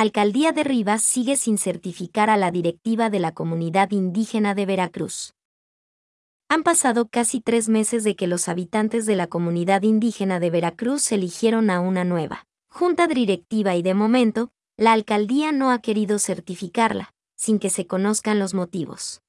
[0.00, 5.34] Alcaldía de Rivas sigue sin certificar a la directiva de la comunidad indígena de Veracruz.
[6.48, 11.10] Han pasado casi tres meses de que los habitantes de la comunidad indígena de Veracruz
[11.10, 17.12] eligieron a una nueva junta directiva y de momento, la alcaldía no ha querido certificarla,
[17.34, 19.20] sin que se conozcan los motivos.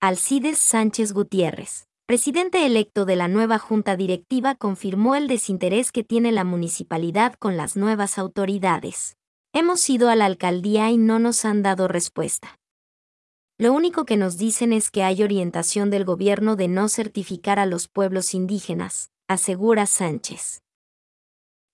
[0.00, 6.32] Alcides Sánchez Gutiérrez, presidente electo de la nueva junta directiva, confirmó el desinterés que tiene
[6.32, 9.18] la municipalidad con las nuevas autoridades.
[9.52, 12.60] Hemos ido a la alcaldía y no nos han dado respuesta.
[13.58, 17.66] Lo único que nos dicen es que hay orientación del gobierno de no certificar a
[17.66, 20.62] los pueblos indígenas, asegura Sánchez.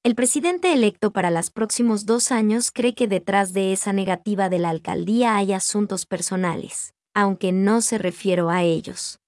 [0.03, 4.59] El presidente electo para los próximos dos años cree que detrás de esa negativa de
[4.59, 9.19] la alcaldía hay asuntos personales, aunque no se refiero a ellos.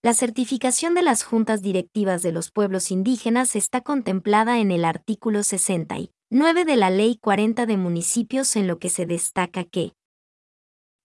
[0.00, 5.42] La certificación de las juntas directivas de los pueblos indígenas está contemplada en el artículo
[5.42, 5.98] 60
[6.34, 9.92] 9 de la Ley 40 de municipios en lo que se destaca que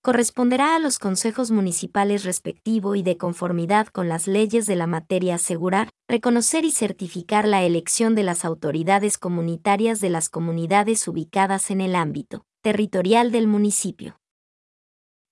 [0.02, 5.36] corresponderá a los consejos municipales respectivo y de conformidad con las leyes de la materia
[5.36, 11.82] asegurar, reconocer y certificar la elección de las autoridades comunitarias de las comunidades ubicadas en
[11.82, 14.22] el ámbito territorial del municipio.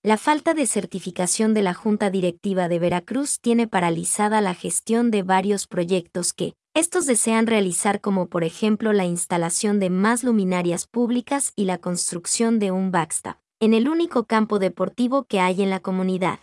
[0.02, 5.22] La falta de certificación de la Junta Directiva de Veracruz tiene paralizada la gestión de
[5.22, 11.54] varios proyectos que, estos desean realizar como por ejemplo la instalación de más luminarias públicas
[11.56, 15.80] y la construcción de un backstop, en el único campo deportivo que hay en la
[15.80, 16.40] comunidad.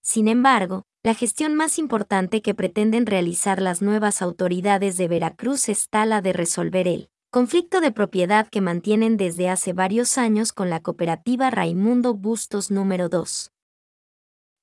[0.00, 6.06] Sin embargo, la gestión más importante que pretenden realizar las nuevas autoridades de Veracruz está
[6.06, 10.80] la de resolver el conflicto de propiedad que mantienen desde hace varios años con la
[10.80, 13.52] cooperativa Raimundo Bustos número 2.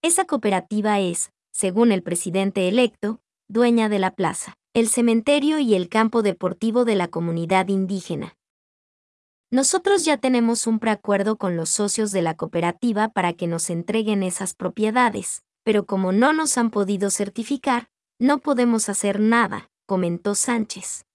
[0.02, 5.90] Esa cooperativa es, según el presidente electo, dueña de la plaza, el cementerio y el
[5.90, 8.36] campo deportivo de la comunidad indígena.
[9.50, 14.22] Nosotros ya tenemos un preacuerdo con los socios de la cooperativa para que nos entreguen
[14.22, 17.88] esas propiedades, pero como no nos han podido certificar,
[18.20, 21.05] no podemos hacer nada, comentó Sánchez.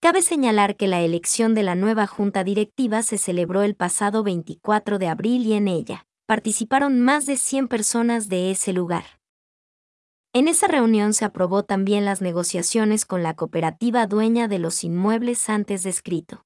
[0.00, 4.98] Cabe señalar que la elección de la nueva junta directiva se celebró el pasado 24
[4.98, 9.17] de abril y en ella participaron más de 100 personas de ese lugar.
[10.34, 15.48] En esa reunión se aprobó también las negociaciones con la cooperativa dueña de los inmuebles
[15.48, 16.44] antes descrito.